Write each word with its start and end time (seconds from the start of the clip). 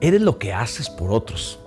Eres 0.00 0.22
lo 0.22 0.38
que 0.38 0.52
haces 0.52 0.88
por 0.88 1.12
otros. 1.12 1.60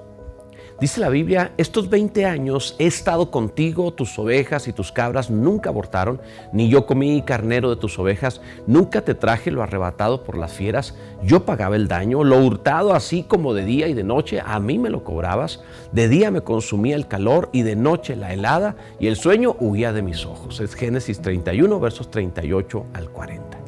Dice 0.83 0.99
la 0.99 1.09
Biblia, 1.09 1.53
estos 1.55 1.89
20 1.89 2.25
años 2.25 2.75
he 2.77 2.87
estado 2.87 3.31
contigo, 3.31 3.93
tus 3.93 4.19
ovejas 4.19 4.67
y 4.67 4.73
tus 4.73 4.91
cabras 4.91 5.29
nunca 5.29 5.69
abortaron, 5.69 6.19
ni 6.51 6.67
yo 6.67 6.85
comí 6.85 7.21
carnero 7.21 7.69
de 7.69 7.77
tus 7.77 7.97
ovejas, 7.99 8.41
nunca 8.67 9.01
te 9.01 9.13
traje 9.13 9.49
lo 9.49 9.63
arrebatado 9.63 10.25
por 10.25 10.37
las 10.37 10.51
fieras, 10.51 10.95
yo 11.23 11.45
pagaba 11.45 11.77
el 11.77 11.87
daño, 11.87 12.23
lo 12.23 12.37
hurtado 12.43 12.93
así 12.93 13.23
como 13.23 13.53
de 13.53 13.63
día 13.63 13.87
y 13.87 13.93
de 13.93 14.03
noche, 14.03 14.41
a 14.43 14.59
mí 14.59 14.77
me 14.77 14.89
lo 14.89 15.05
cobrabas, 15.05 15.61
de 15.93 16.09
día 16.09 16.31
me 16.31 16.41
consumía 16.41 16.97
el 16.97 17.07
calor 17.07 17.49
y 17.53 17.61
de 17.61 17.77
noche 17.77 18.17
la 18.17 18.33
helada 18.33 18.75
y 18.99 19.07
el 19.07 19.15
sueño 19.15 19.55
huía 19.61 19.93
de 19.93 20.01
mis 20.01 20.25
ojos. 20.25 20.59
Es 20.59 20.73
Génesis 20.75 21.21
31, 21.21 21.79
versos 21.79 22.11
38 22.11 22.87
al 22.93 23.09
40. 23.09 23.62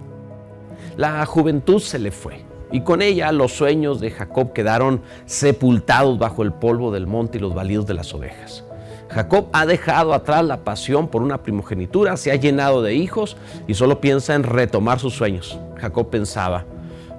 La 0.98 1.26
juventud 1.26 1.80
se 1.80 2.00
le 2.00 2.12
fue 2.12 2.46
y 2.72 2.82
con 2.82 3.02
ella 3.02 3.32
los 3.32 3.54
sueños 3.54 4.00
de 4.00 4.12
Jacob 4.12 4.54
quedaron 4.54 5.02
sepultados 5.26 6.18
bajo 6.18 6.42
el 6.42 6.54
polvo 6.54 6.92
del 6.92 7.08
monte 7.08 7.38
y 7.38 7.42
los 7.42 7.54
balidos 7.54 7.86
de 7.86 7.94
las 7.94 8.14
ovejas. 8.14 8.64
Jacob 9.10 9.48
ha 9.54 9.66
dejado 9.66 10.14
atrás 10.14 10.44
la 10.44 10.64
pasión 10.64 11.08
por 11.08 11.22
una 11.22 11.44
primogenitura, 11.44 12.18
se 12.18 12.32
ha 12.32 12.36
llenado 12.36 12.82
de 12.82 12.96
hijos 12.96 13.38
y 13.68 13.74
solo 13.74 14.02
piensa 14.02 14.36
en 14.36 14.44
retomar 14.44 15.00
sus 15.00 15.14
sueños. 15.14 15.60
Jacob 15.78 16.10
pensaba, 16.10 16.66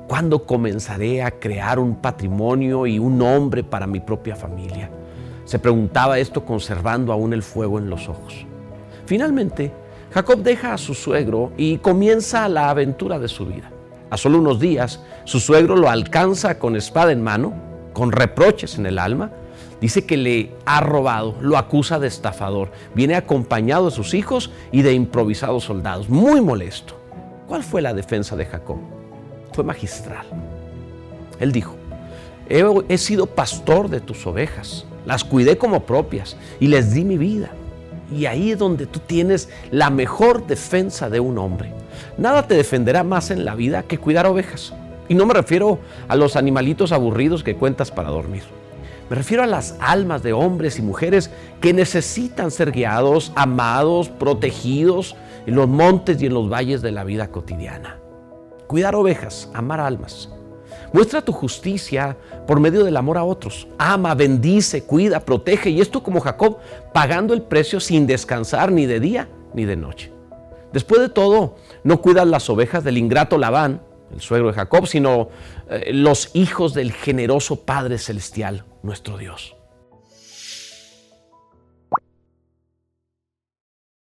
¿cuándo 0.09 0.45
comenzaré 0.45 1.23
a 1.23 1.31
crear 1.31 1.79
un 1.79 1.97
patrimonio 1.97 2.87
y 2.87 2.99
un 2.99 3.19
nombre 3.19 3.63
para 3.63 3.87
mi 3.87 4.01
propia 4.01 4.37
familia? 4.37 4.91
Se 5.45 5.59
preguntaba 5.59 6.19
esto 6.19 6.45
conservando 6.45 7.13
aún 7.13 7.33
el 7.33 7.43
fuego 7.43 7.79
en 7.79 7.89
los 7.89 8.09
ojos. 8.09 8.45
Finalmente, 9.07 9.73
Jacob 10.13 10.41
deja 10.43 10.75
a 10.75 10.79
su 10.79 10.93
suegro 10.93 11.53
y 11.57 11.79
comienza 11.79 12.49
la 12.49 12.69
aventura 12.69 13.19
de 13.19 13.29
su 13.29 13.47
vida. 13.47 13.71
A 14.11 14.17
solo 14.17 14.39
unos 14.39 14.61
días, 14.61 15.01
su 15.25 15.41
suegro 15.41 15.77
lo 15.77 15.91
alcanza 15.91 16.59
con 16.59 16.77
espada 16.77 17.13
en 17.13 17.23
mano, 17.23 17.53
con 17.93 18.13
reproches 18.13 18.79
en 18.79 18.87
el 18.87 18.99
alma. 18.99 19.33
Dice 19.81 20.07
que 20.07 20.17
le 20.17 20.55
ha 20.65 20.81
robado, 20.81 21.37
lo 21.41 21.59
acusa 21.59 21.99
de 21.99 22.07
estafador. 22.07 22.71
Viene 22.95 23.17
acompañado 23.17 23.87
de 23.87 23.91
sus 23.91 24.15
hijos 24.15 24.51
y 24.71 24.83
de 24.83 24.93
improvisados 24.93 25.65
soldados, 25.65 26.09
muy 26.09 26.41
molesto. 26.41 26.95
¿Cuál 27.47 27.63
fue 27.63 27.83
la 27.83 27.95
defensa 27.95 28.37
de 28.37 28.47
Jacob? 28.47 28.79
Fue 29.53 29.65
magistral. 29.65 30.27
Él 31.41 31.53
dijo, 31.53 31.75
he, 32.49 32.65
he 32.89 32.99
sido 32.99 33.27
pastor 33.27 33.89
de 33.89 34.01
tus 34.01 34.27
ovejas, 34.27 34.87
las 35.05 35.25
cuidé 35.25 35.59
como 35.59 35.85
propias 35.85 36.37
y 36.61 36.69
les 36.69 36.95
di 36.95 37.05
mi 37.05 37.19
vida. 37.19 37.51
Y 38.13 38.27
ahí 38.27 38.53
es 38.53 38.59
donde 38.59 38.87
tú 38.87 39.01
tienes 39.01 39.49
la 39.71 39.91
mejor 39.91 40.47
defensa 40.47 41.11
de 41.11 41.21
un 41.21 41.39
hombre. 41.39 41.73
Nada 42.19 42.47
te 42.47 42.55
defenderá 42.55 43.03
más 43.05 43.31
en 43.31 43.45
la 43.45 43.55
vida 43.55 43.83
que 43.83 43.99
cuidar 43.99 44.27
ovejas. 44.27 44.73
Y 45.09 45.15
no 45.15 45.27
me 45.27 45.35
refiero 45.35 45.79
a 46.09 46.17
los 46.17 46.37
animalitos 46.37 46.93
aburridos 46.93 47.43
que 47.43 47.57
cuentas 47.57 47.91
para 47.91 48.11
dormir. 48.11 48.43
Me 49.09 49.17
refiero 49.17 49.45
a 49.45 49.47
las 49.47 49.77
almas 49.81 50.23
de 50.23 50.33
hombres 50.33 50.79
y 50.79 50.83
mujeres 50.83 51.31
que 51.61 51.73
necesitan 51.73 52.51
ser 52.51 52.73
guiados, 52.73 53.33
amados, 53.37 54.09
protegidos 54.09 55.15
en 55.47 55.55
los 55.55 55.69
montes 55.69 56.21
y 56.21 56.27
en 56.27 56.35
los 56.35 56.51
valles 56.51 56.83
de 56.83 56.91
la 56.91 57.05
vida 57.05 57.31
cotidiana. 57.31 57.99
Cuidar 58.67 58.97
ovejas, 58.97 59.49
amar 59.55 59.79
almas. 59.81 60.29
Muestra 60.93 61.23
tu 61.23 61.33
justicia 61.33 62.17
por 62.47 62.61
medio 62.61 62.85
del 62.85 62.97
amor 62.97 63.19
a 63.19 63.25
otros. 63.25 63.67
Ama, 63.79 64.15
bendice, 64.15 64.85
cuida, 64.85 65.21
protege. 65.21 65.71
Y 65.71 65.81
esto 65.81 66.03
como 66.03 66.21
Jacob, 66.21 66.59
pagando 66.93 67.35
el 67.35 67.43
precio 67.43 67.81
sin 67.81 68.07
descansar 68.07 68.73
ni 68.73 68.87
de 68.87 69.01
día 69.01 69.29
ni 69.55 69.65
de 69.65 69.77
noche. 69.77 70.13
Después 70.73 71.01
de 71.01 71.09
todo, 71.09 71.57
no 71.85 72.01
cuidas 72.03 72.27
las 72.27 72.51
ovejas 72.51 72.85
del 72.85 72.99
ingrato 72.99 73.39
Labán, 73.39 73.81
el 74.13 74.21
suegro 74.21 74.49
de 74.49 74.55
Jacob, 74.55 74.87
sino 74.87 75.31
eh, 75.69 75.91
los 75.93 76.31
hijos 76.35 76.75
del 76.75 76.93
generoso 76.93 77.65
Padre 77.65 77.99
Celestial, 77.99 78.65
nuestro 78.83 79.17
Dios. 79.19 79.56